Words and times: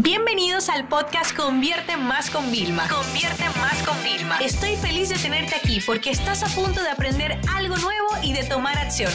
Bienvenidos 0.00 0.68
al 0.68 0.86
podcast 0.86 1.36
Convierte 1.36 1.96
Más 1.96 2.30
con 2.30 2.52
Vilma. 2.52 2.86
Convierte 2.88 3.42
Más 3.58 3.82
con 3.82 4.00
Vilma. 4.04 4.38
Estoy 4.38 4.76
feliz 4.76 5.08
de 5.08 5.16
tenerte 5.16 5.56
aquí 5.56 5.80
porque 5.84 6.10
estás 6.10 6.44
a 6.44 6.46
punto 6.54 6.80
de 6.80 6.88
aprender 6.88 7.36
algo 7.52 7.76
nuevo 7.78 8.06
y 8.22 8.32
de 8.32 8.44
tomar 8.44 8.78
acción. 8.78 9.10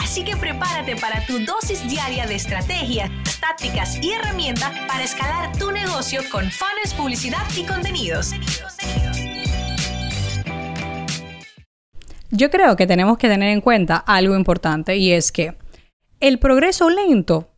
Así 0.00 0.24
que 0.24 0.36
prepárate 0.36 0.96
para 0.96 1.24
tu 1.26 1.38
dosis 1.44 1.88
diaria 1.88 2.26
de 2.26 2.34
estrategias, 2.34 3.08
tácticas 3.38 4.02
y 4.02 4.14
herramientas 4.14 4.72
para 4.88 5.04
escalar 5.04 5.56
tu 5.58 5.70
negocio 5.70 6.20
con 6.32 6.50
fans, 6.50 6.92
publicidad 6.96 7.46
y 7.56 7.62
contenidos. 7.62 8.32
Yo 12.32 12.50
creo 12.50 12.74
que 12.74 12.88
tenemos 12.88 13.16
que 13.16 13.28
tener 13.28 13.50
en 13.50 13.60
cuenta 13.60 13.96
algo 13.96 14.34
importante 14.34 14.96
y 14.96 15.12
es 15.12 15.30
que 15.30 15.56
el 16.18 16.40
progreso 16.40 16.90
lento 16.90 17.48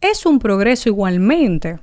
es 0.00 0.26
un 0.26 0.38
progreso 0.38 0.88
igualmente. 0.88 1.80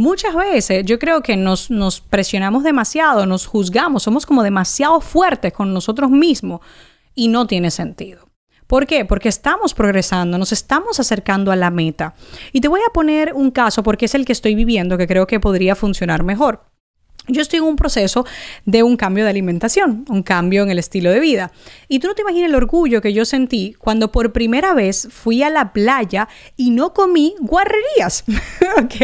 Muchas 0.00 0.34
veces 0.34 0.86
yo 0.86 0.98
creo 0.98 1.20
que 1.20 1.36
nos, 1.36 1.68
presionamos 2.08 2.64
demasiado, 2.64 3.26
nos 3.26 3.44
juzgamos, 3.44 4.02
somos 4.02 4.24
como 4.24 4.42
demasiado 4.42 5.02
fuertes 5.02 5.52
con 5.52 5.74
nosotros 5.74 6.10
mismos 6.10 6.62
y 7.14 7.28
no 7.28 7.46
tiene 7.46 7.70
sentido. 7.70 8.26
¿Por 8.66 8.86
qué? 8.86 9.04
Porque 9.04 9.28
estamos 9.28 9.74
progresando, 9.74 10.38
nos 10.38 10.52
estamos 10.52 10.98
acercando 10.98 11.52
a 11.52 11.56
la 11.56 11.70
meta. 11.70 12.14
Y 12.50 12.62
te 12.62 12.68
voy 12.68 12.80
a 12.80 12.94
poner 12.94 13.34
un 13.34 13.50
caso 13.50 13.82
porque 13.82 14.06
es 14.06 14.14
el 14.14 14.24
que 14.24 14.32
estoy 14.32 14.54
viviendo 14.54 14.96
que 14.96 15.06
creo 15.06 15.26
que 15.26 15.38
podría 15.38 15.74
funcionar 15.74 16.22
mejor. 16.22 16.64
Yo 17.30 17.42
estoy 17.42 17.58
en 17.58 17.64
un 17.64 17.76
proceso 17.76 18.26
de 18.64 18.82
un 18.82 18.96
cambio 18.96 19.24
de 19.24 19.30
alimentación, 19.30 20.04
un 20.08 20.22
cambio 20.22 20.62
en 20.62 20.70
el 20.70 20.78
estilo 20.78 21.10
de 21.10 21.20
vida. 21.20 21.52
Y 21.88 21.98
tú 21.98 22.08
no 22.08 22.14
te 22.14 22.22
imaginas 22.22 22.50
el 22.50 22.54
orgullo 22.54 23.00
que 23.00 23.12
yo 23.12 23.24
sentí 23.24 23.74
cuando 23.78 24.12
por 24.12 24.32
primera 24.32 24.74
vez 24.74 25.08
fui 25.10 25.42
a 25.42 25.50
la 25.50 25.72
playa 25.72 26.28
y 26.56 26.70
no 26.70 26.92
comí 26.92 27.34
guarrerías, 27.40 28.24
¿ok? 28.78 28.94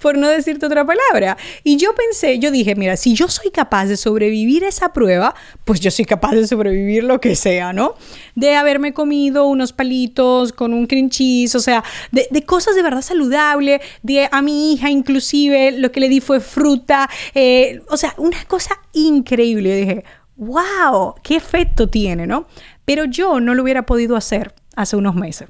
Por 0.00 0.18
no 0.18 0.28
decirte 0.28 0.66
otra 0.66 0.86
palabra. 0.86 1.36
Y 1.64 1.76
yo 1.76 1.94
pensé, 1.94 2.38
yo 2.38 2.50
dije, 2.50 2.74
mira, 2.74 2.96
si 2.96 3.14
yo 3.14 3.28
soy 3.28 3.50
capaz 3.50 3.86
de 3.86 3.96
sobrevivir 3.96 4.64
esa 4.64 4.92
prueba, 4.92 5.34
pues 5.64 5.80
yo 5.80 5.90
soy 5.90 6.04
capaz 6.04 6.32
de 6.32 6.46
sobrevivir 6.46 7.04
lo 7.04 7.20
que 7.20 7.34
sea, 7.34 7.72
¿no? 7.72 7.94
De 8.34 8.54
haberme 8.54 8.92
comido 8.92 9.46
unos 9.46 9.72
palitos 9.72 10.52
con 10.52 10.72
un 10.72 10.86
cream 10.86 11.10
cheese, 11.10 11.54
o 11.54 11.60
sea, 11.60 11.84
de, 12.12 12.26
de 12.30 12.42
cosas 12.42 12.76
de 12.76 12.82
verdad 12.82 13.02
saludables, 13.02 13.80
de 14.02 14.28
a 14.30 14.42
mi 14.42 14.72
hija 14.72 14.90
inclusive 14.90 15.72
lo 15.72 15.92
que 15.92 16.00
le 16.00 16.08
di 16.08 16.20
fue 16.20 16.40
fruta. 16.40 17.08
Eh, 17.34 17.55
eh, 17.56 17.82
o 17.88 17.96
sea, 17.96 18.14
una 18.18 18.44
cosa 18.46 18.74
increíble. 18.92 19.70
Yo 19.70 19.76
dije, 19.76 20.04
wow, 20.36 21.14
qué 21.22 21.36
efecto 21.36 21.88
tiene, 21.88 22.26
¿no? 22.26 22.46
Pero 22.84 23.04
yo 23.04 23.40
no 23.40 23.54
lo 23.54 23.62
hubiera 23.62 23.86
podido 23.86 24.16
hacer 24.16 24.54
hace 24.74 24.96
unos 24.96 25.14
meses. 25.14 25.48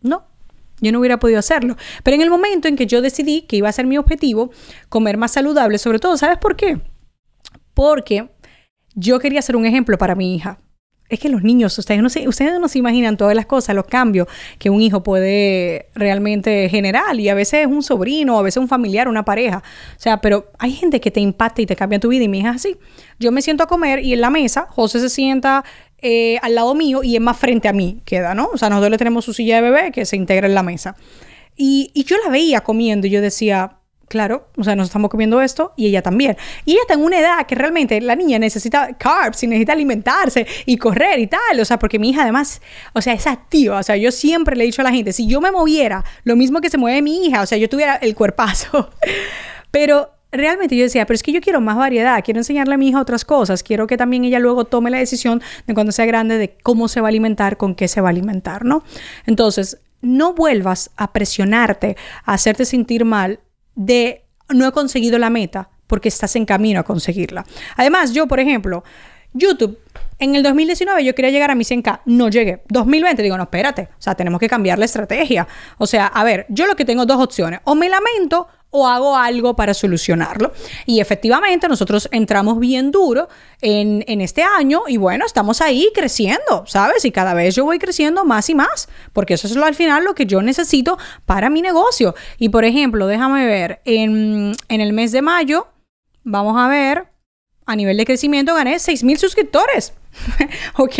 No, 0.00 0.24
yo 0.80 0.92
no 0.92 0.98
hubiera 0.98 1.18
podido 1.18 1.38
hacerlo. 1.38 1.76
Pero 2.02 2.16
en 2.16 2.22
el 2.22 2.30
momento 2.30 2.68
en 2.68 2.76
que 2.76 2.86
yo 2.86 3.00
decidí 3.00 3.42
que 3.42 3.56
iba 3.56 3.68
a 3.68 3.72
ser 3.72 3.86
mi 3.86 3.98
objetivo, 3.98 4.50
comer 4.88 5.16
más 5.16 5.32
saludable, 5.32 5.78
sobre 5.78 5.98
todo, 5.98 6.16
¿sabes 6.16 6.38
por 6.38 6.56
qué? 6.56 6.80
Porque 7.74 8.28
yo 8.94 9.18
quería 9.18 9.42
ser 9.42 9.56
un 9.56 9.66
ejemplo 9.66 9.98
para 9.98 10.14
mi 10.14 10.34
hija 10.34 10.58
es 11.08 11.20
que 11.20 11.28
los 11.28 11.42
niños, 11.42 11.78
ustedes 11.78 12.02
no, 12.02 12.08
se, 12.08 12.26
ustedes 12.28 12.58
no 12.58 12.68
se 12.68 12.78
imaginan 12.78 13.16
todas 13.16 13.34
las 13.34 13.46
cosas, 13.46 13.76
los 13.76 13.86
cambios 13.86 14.26
que 14.58 14.70
un 14.70 14.82
hijo 14.82 15.02
puede 15.02 15.88
realmente 15.94 16.68
generar. 16.68 17.18
Y 17.18 17.28
a 17.28 17.34
veces 17.34 17.60
es 17.60 17.66
un 17.66 17.82
sobrino, 17.82 18.38
a 18.38 18.42
veces 18.42 18.58
un 18.58 18.68
familiar, 18.68 19.08
una 19.08 19.24
pareja. 19.24 19.62
O 19.96 20.00
sea, 20.00 20.20
pero 20.20 20.50
hay 20.58 20.72
gente 20.72 21.00
que 21.00 21.10
te 21.10 21.20
impacta 21.20 21.62
y 21.62 21.66
te 21.66 21.76
cambia 21.76 22.00
tu 22.00 22.08
vida. 22.08 22.24
Y 22.24 22.28
mi 22.28 22.40
hija 22.40 22.50
así. 22.50 22.76
Yo 23.18 23.30
me 23.32 23.42
siento 23.42 23.62
a 23.62 23.66
comer 23.66 24.00
y 24.00 24.12
en 24.12 24.20
la 24.20 24.30
mesa, 24.30 24.66
José 24.70 25.00
se 25.00 25.08
sienta 25.08 25.64
eh, 26.02 26.38
al 26.42 26.54
lado 26.54 26.74
mío 26.74 27.02
y 27.02 27.16
es 27.16 27.22
más 27.22 27.38
frente 27.38 27.68
a 27.68 27.72
mí, 27.72 28.02
queda, 28.04 28.34
¿no? 28.34 28.50
O 28.52 28.58
sea, 28.58 28.68
nosotros 28.68 28.90
le 28.90 28.98
tenemos 28.98 29.24
su 29.24 29.32
silla 29.32 29.56
de 29.56 29.62
bebé 29.62 29.92
que 29.92 30.04
se 30.04 30.16
integra 30.16 30.46
en 30.46 30.54
la 30.54 30.62
mesa. 30.62 30.96
Y, 31.56 31.90
y 31.94 32.04
yo 32.04 32.16
la 32.22 32.30
veía 32.30 32.60
comiendo 32.60 33.06
y 33.06 33.10
yo 33.10 33.22
decía, 33.22 33.78
Claro, 34.08 34.48
o 34.56 34.62
sea, 34.62 34.76
nos 34.76 34.86
estamos 34.86 35.10
comiendo 35.10 35.40
esto 35.42 35.72
y 35.76 35.86
ella 35.86 36.00
también. 36.00 36.36
Y 36.64 36.72
ella 36.72 36.82
está 36.82 36.94
en 36.94 37.02
una 37.02 37.18
edad 37.18 37.44
que 37.44 37.56
realmente 37.56 38.00
la 38.00 38.14
niña 38.14 38.38
necesita 38.38 38.92
carbs 38.96 39.42
y 39.42 39.48
necesita 39.48 39.72
alimentarse 39.72 40.46
y 40.64 40.76
correr 40.76 41.18
y 41.18 41.26
tal. 41.26 41.58
O 41.60 41.64
sea, 41.64 41.78
porque 41.78 41.98
mi 41.98 42.10
hija 42.10 42.22
además, 42.22 42.62
o 42.92 43.02
sea, 43.02 43.14
es 43.14 43.26
activa. 43.26 43.80
O 43.80 43.82
sea, 43.82 43.96
yo 43.96 44.12
siempre 44.12 44.54
le 44.54 44.62
he 44.62 44.66
dicho 44.66 44.80
a 44.82 44.84
la 44.84 44.92
gente, 44.92 45.12
si 45.12 45.26
yo 45.26 45.40
me 45.40 45.50
moviera 45.50 46.04
lo 46.22 46.36
mismo 46.36 46.60
que 46.60 46.70
se 46.70 46.78
mueve 46.78 47.02
mi 47.02 47.26
hija, 47.26 47.42
o 47.42 47.46
sea, 47.46 47.58
yo 47.58 47.68
tuviera 47.68 47.96
el 47.96 48.14
cuerpazo. 48.14 48.90
Pero 49.72 50.10
realmente 50.30 50.76
yo 50.76 50.84
decía, 50.84 51.06
pero 51.06 51.14
es 51.14 51.22
que 51.22 51.32
yo 51.32 51.40
quiero 51.40 51.60
más 51.60 51.76
variedad, 51.76 52.22
quiero 52.22 52.40
enseñarle 52.40 52.74
a 52.74 52.76
mi 52.76 52.88
hija 52.88 53.00
otras 53.00 53.24
cosas, 53.24 53.62
quiero 53.62 53.86
que 53.86 53.96
también 53.96 54.24
ella 54.24 54.38
luego 54.38 54.64
tome 54.64 54.90
la 54.90 54.98
decisión 54.98 55.40
de 55.66 55.74
cuando 55.74 55.92
sea 55.92 56.04
grande 56.04 56.36
de 56.36 56.56
cómo 56.62 56.88
se 56.88 57.00
va 57.00 57.08
a 57.08 57.10
alimentar, 57.10 57.56
con 57.56 57.74
qué 57.74 57.88
se 57.88 58.00
va 58.00 58.08
a 58.08 58.10
alimentar, 58.10 58.64
¿no? 58.64 58.82
Entonces, 59.24 59.78
no 60.02 60.34
vuelvas 60.34 60.90
a 60.96 61.12
presionarte, 61.12 61.96
a 62.24 62.34
hacerte 62.34 62.64
sentir 62.64 63.04
mal 63.04 63.40
de 63.76 64.24
no 64.48 64.66
he 64.66 64.72
conseguido 64.72 65.18
la 65.18 65.30
meta 65.30 65.70
porque 65.86 66.08
estás 66.08 66.34
en 66.36 66.44
camino 66.44 66.80
a 66.80 66.82
conseguirla. 66.82 67.44
Además, 67.76 68.12
yo, 68.12 68.26
por 68.26 68.40
ejemplo, 68.40 68.82
YouTube, 69.32 69.78
en 70.18 70.34
el 70.34 70.42
2019 70.42 71.04
yo 71.04 71.14
quería 71.14 71.30
llegar 71.30 71.50
a 71.50 71.54
mi 71.54 71.64
100K, 71.64 72.00
no 72.06 72.28
llegué. 72.28 72.62
2020 72.68 73.22
digo, 73.22 73.36
no, 73.36 73.44
espérate, 73.44 73.88
o 73.92 74.00
sea, 74.02 74.14
tenemos 74.14 74.40
que 74.40 74.48
cambiar 74.48 74.78
la 74.78 74.86
estrategia. 74.86 75.46
O 75.78 75.86
sea, 75.86 76.06
a 76.06 76.24
ver, 76.24 76.46
yo 76.48 76.66
lo 76.66 76.74
que 76.74 76.84
tengo 76.84 77.06
dos 77.06 77.22
opciones, 77.22 77.60
o 77.64 77.74
me 77.74 77.88
lamento 77.88 78.48
o 78.76 78.86
hago 78.86 79.16
algo 79.16 79.56
para 79.56 79.74
solucionarlo. 79.74 80.52
Y 80.84 81.00
efectivamente 81.00 81.68
nosotros 81.68 82.08
entramos 82.12 82.58
bien 82.58 82.90
duro 82.90 83.28
en, 83.60 84.04
este 84.20 84.42
año 84.42 84.82
y 84.86 84.96
bueno, 84.96 85.24
estamos 85.26 85.60
ahí 85.60 85.90
creciendo, 85.94 86.64
¿sabes? 86.66 87.04
Y 87.04 87.10
cada 87.10 87.34
vez 87.34 87.54
yo 87.54 87.64
voy 87.64 87.78
creciendo 87.78 88.24
más 88.24 88.48
y 88.50 88.54
más, 88.54 88.88
porque 89.12 89.34
eso 89.34 89.46
es 89.46 89.56
lo, 89.56 89.64
al 89.64 89.74
final 89.74 90.04
lo 90.04 90.14
que 90.14 90.26
yo 90.26 90.42
necesito 90.42 90.98
para 91.24 91.50
mi 91.50 91.62
negocio. 91.62 92.14
Y 92.38 92.48
por 92.48 92.64
ejemplo, 92.64 93.06
déjame 93.06 93.46
ver, 93.46 93.80
en, 93.84 94.54
en 94.68 94.80
el 94.80 94.92
mes 94.92 95.12
de 95.12 95.22
mayo, 95.22 95.68
vamos 96.24 96.56
a 96.58 96.68
ver, 96.68 97.08
a 97.66 97.76
nivel 97.76 97.96
de 97.96 98.04
crecimiento 98.04 98.54
gané 98.54 98.76
6.000 98.76 99.16
suscriptores. 99.16 99.92
¿Ok? 100.76 100.94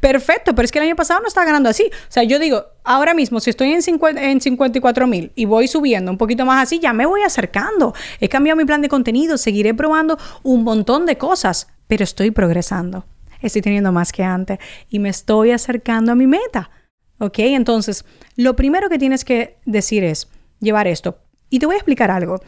Perfecto, 0.00 0.54
pero 0.54 0.64
es 0.64 0.72
que 0.72 0.78
el 0.78 0.86
año 0.86 0.96
pasado 0.96 1.20
no 1.20 1.28
estaba 1.28 1.46
ganando 1.46 1.68
así. 1.68 1.84
O 1.84 2.12
sea, 2.12 2.22
yo 2.22 2.38
digo, 2.38 2.64
ahora 2.84 3.14
mismo, 3.14 3.40
si 3.40 3.50
estoy 3.50 3.72
en, 3.72 3.82
50, 3.82 4.22
en 4.22 4.40
54 4.40 5.06
mil 5.06 5.32
y 5.34 5.44
voy 5.44 5.68
subiendo 5.68 6.10
un 6.10 6.18
poquito 6.18 6.44
más 6.44 6.62
así, 6.62 6.78
ya 6.78 6.92
me 6.92 7.06
voy 7.06 7.22
acercando. 7.22 7.94
He 8.20 8.28
cambiado 8.28 8.56
mi 8.56 8.64
plan 8.64 8.82
de 8.82 8.88
contenido, 8.88 9.38
seguiré 9.38 9.74
probando 9.74 10.18
un 10.42 10.64
montón 10.64 11.06
de 11.06 11.18
cosas, 11.18 11.68
pero 11.86 12.04
estoy 12.04 12.30
progresando. 12.30 13.04
Estoy 13.40 13.62
teniendo 13.62 13.92
más 13.92 14.12
que 14.12 14.22
antes 14.22 14.58
y 14.88 14.98
me 14.98 15.10
estoy 15.10 15.50
acercando 15.50 16.12
a 16.12 16.14
mi 16.14 16.26
meta. 16.26 16.70
¿Ok? 17.18 17.38
Entonces, 17.40 18.04
lo 18.36 18.56
primero 18.56 18.88
que 18.88 18.98
tienes 18.98 19.24
que 19.24 19.58
decir 19.64 20.02
es 20.02 20.28
llevar 20.60 20.88
esto. 20.88 21.18
Y 21.50 21.58
te 21.58 21.66
voy 21.66 21.74
a 21.74 21.78
explicar 21.78 22.10
algo. 22.10 22.40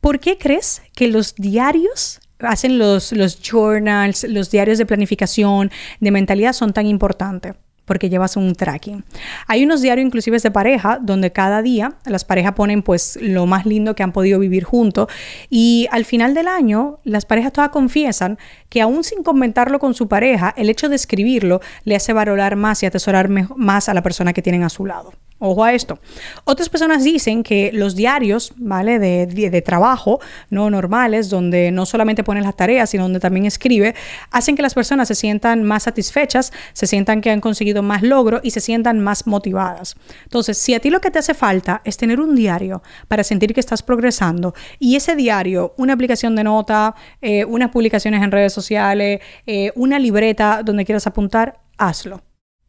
¿Por 0.00 0.20
qué 0.20 0.36
crees 0.36 0.82
que 0.94 1.08
los 1.08 1.34
diarios 1.36 2.20
hacen 2.40 2.78
los, 2.78 3.12
los 3.12 3.40
journals, 3.40 4.24
los 4.24 4.50
diarios 4.50 4.78
de 4.78 4.86
planificación, 4.86 5.70
de 6.00 6.10
mentalidad 6.10 6.52
son 6.52 6.72
tan 6.72 6.86
importantes 6.86 7.54
porque 7.88 8.10
llevas 8.10 8.36
un 8.36 8.54
tracking. 8.54 9.02
Hay 9.48 9.64
unos 9.64 9.80
diarios 9.80 10.06
inclusive 10.06 10.38
de 10.38 10.50
pareja 10.52 10.98
donde 11.00 11.32
cada 11.32 11.62
día 11.62 11.94
las 12.04 12.24
parejas 12.24 12.52
ponen 12.52 12.82
pues 12.82 13.18
lo 13.20 13.46
más 13.46 13.66
lindo 13.66 13.96
que 13.96 14.04
han 14.04 14.12
podido 14.12 14.38
vivir 14.38 14.62
juntos 14.62 15.08
y 15.50 15.88
al 15.90 16.04
final 16.04 16.34
del 16.34 16.46
año 16.46 17.00
las 17.02 17.24
parejas 17.24 17.52
todas 17.52 17.70
confiesan 17.70 18.38
que 18.68 18.82
aún 18.82 19.02
sin 19.02 19.24
comentarlo 19.24 19.80
con 19.80 19.94
su 19.94 20.06
pareja, 20.06 20.54
el 20.56 20.68
hecho 20.68 20.88
de 20.88 20.96
escribirlo 20.96 21.60
le 21.84 21.96
hace 21.96 22.12
valorar 22.12 22.54
más 22.54 22.82
y 22.82 22.86
atesorar 22.86 23.28
más 23.28 23.88
a 23.88 23.94
la 23.94 24.02
persona 24.02 24.32
que 24.32 24.42
tienen 24.42 24.62
a 24.62 24.68
su 24.68 24.84
lado. 24.84 25.12
Ojo 25.40 25.62
a 25.62 25.72
esto. 25.72 26.00
Otras 26.44 26.68
personas 26.68 27.04
dicen 27.04 27.44
que 27.44 27.70
los 27.72 27.94
diarios, 27.94 28.52
¿vale? 28.56 28.98
De, 28.98 29.26
de, 29.26 29.62
trabajo, 29.62 30.20
no 30.50 30.68
normales, 30.68 31.30
donde 31.30 31.70
no 31.70 31.86
solamente 31.86 32.24
ponen 32.24 32.42
las 32.42 32.56
tareas, 32.56 32.90
sino 32.90 33.04
donde 33.04 33.20
también 33.20 33.46
escribe, 33.46 33.94
hacen 34.32 34.56
que 34.56 34.62
las 34.62 34.74
personas 34.74 35.06
se 35.06 35.14
sientan 35.14 35.62
más 35.62 35.84
satisfechas, 35.84 36.52
se 36.72 36.88
sientan 36.88 37.20
que 37.20 37.30
han 37.30 37.40
conseguido 37.40 37.84
más 37.84 38.02
logro 38.02 38.40
y 38.42 38.50
se 38.50 38.60
sientan 38.60 38.98
más 38.98 39.28
motivadas. 39.28 39.96
Entonces, 40.24 40.58
si 40.58 40.74
a 40.74 40.80
ti 40.80 40.90
lo 40.90 41.00
que 41.00 41.12
te 41.12 41.20
hace 41.20 41.34
falta 41.34 41.82
es 41.84 41.96
tener 41.96 42.20
un 42.20 42.34
diario 42.34 42.82
para 43.06 43.22
sentir 43.22 43.54
que 43.54 43.60
estás 43.60 43.84
progresando 43.84 44.54
y 44.80 44.96
ese 44.96 45.14
diario, 45.14 45.72
una 45.76 45.92
aplicación 45.92 46.34
de 46.34 46.42
nota, 46.42 46.96
eh, 47.22 47.44
unas 47.44 47.70
publicaciones 47.70 48.24
en 48.24 48.32
redes 48.32 48.52
sociales, 48.52 49.20
eh, 49.46 49.70
una 49.76 50.00
libreta 50.00 50.62
donde 50.64 50.84
quieras 50.84 51.06
apuntar, 51.06 51.60
hazlo. 51.76 52.22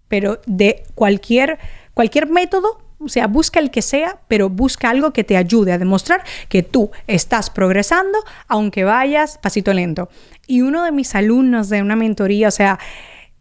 Pero 0.07 0.39
de 0.45 0.83
cualquier 0.95 1.59
Cualquier 1.99 2.29
método, 2.29 2.79
o 2.99 3.09
sea, 3.09 3.27
busca 3.27 3.59
el 3.59 3.71
que 3.71 3.81
sea, 3.81 4.21
pero 4.29 4.49
busca 4.49 4.89
algo 4.89 5.11
que 5.11 5.25
te 5.25 5.35
ayude 5.35 5.73
a 5.73 5.77
demostrar 5.77 6.23
que 6.47 6.63
tú 6.63 6.91
estás 7.07 7.49
progresando, 7.49 8.17
aunque 8.47 8.85
vayas 8.85 9.37
pasito 9.37 9.73
lento. 9.73 10.07
Y 10.47 10.61
uno 10.61 10.85
de 10.85 10.93
mis 10.93 11.13
alumnos 11.13 11.67
de 11.67 11.81
una 11.81 11.97
mentoría, 11.97 12.47
o 12.47 12.51
sea, 12.51 12.79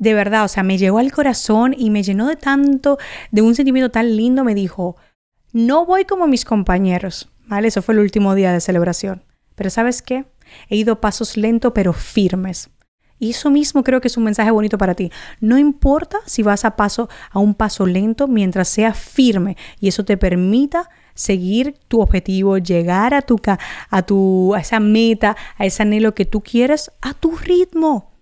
de 0.01 0.13
verdad, 0.13 0.45
o 0.45 0.49
sea, 0.49 0.65
me 0.65 0.77
llegó 0.77 0.99
al 0.99 1.13
corazón 1.13 1.73
y 1.79 1.91
me 1.91 2.03
llenó 2.03 2.27
de 2.27 2.35
tanto, 2.35 2.99
de 3.31 3.43
un 3.43 3.55
sentimiento 3.55 3.93
tan 3.93 4.17
lindo, 4.17 4.43
me 4.43 4.57
dijo, 4.57 4.97
no 5.53 5.87
voy 5.87 6.05
como 6.05 6.27
mis 6.27 6.45
compañeros, 6.45 7.31
¿vale? 7.47 7.69
Eso 7.69 7.81
fue 7.81 7.95
el 7.95 8.01
último 8.01 8.35
día 8.35 8.53
de 8.53 8.61
celebración. 8.61 9.23
Pero 9.55 9.71
¿sabes 9.71 10.03
qué? 10.03 10.25
He 10.69 10.75
ido 10.75 11.01
pasos 11.01 11.37
lentos 11.37 11.71
pero 11.77 11.93
firmes. 11.93 12.71
Y 13.19 13.31
eso 13.31 13.51
mismo 13.51 13.83
creo 13.83 14.01
que 14.01 14.09
es 14.09 14.17
un 14.17 14.25
mensaje 14.25 14.51
bonito 14.51 14.79
para 14.79 14.95
ti. 14.95 15.11
No 15.41 15.59
importa 15.59 16.19
si 16.27 16.43
vas 16.43 16.65
a 16.65 16.77
paso 16.77 17.09
a 17.31 17.39
un 17.39 17.55
paso 17.55 17.87
lento 17.87 18.29
mientras 18.29 18.69
sea 18.69 18.95
firme 18.95 19.57
y 19.81 19.89
eso 19.89 20.05
te 20.05 20.17
permita 20.17 20.89
seguir 21.15 21.75
tu 21.89 22.01
objetivo, 22.01 22.59
llegar 22.59 23.13
a 23.13 23.23
tu, 23.23 23.41
a 23.91 24.03
tu 24.03 24.55
a 24.55 24.61
esa 24.61 24.79
meta, 24.79 25.37
a 25.57 25.67
ese 25.67 25.83
anhelo 25.83 26.15
que 26.15 26.25
tú 26.25 26.43
quieres 26.43 26.93
a 27.01 27.15
tu 27.15 27.37
ritmo. 27.37 28.13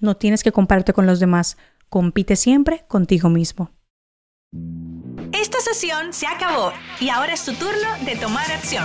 No 0.00 0.16
tienes 0.16 0.42
que 0.42 0.52
compararte 0.52 0.92
con 0.92 1.06
los 1.06 1.20
demás. 1.20 1.56
Compite 1.88 2.36
siempre 2.36 2.84
contigo 2.88 3.30
mismo. 3.30 3.70
Esta 5.32 5.58
sesión 5.60 6.12
se 6.12 6.26
acabó 6.26 6.72
y 7.00 7.08
ahora 7.08 7.32
es 7.32 7.44
tu 7.44 7.54
turno 7.54 7.88
de 8.04 8.16
tomar 8.16 8.50
acción. 8.52 8.84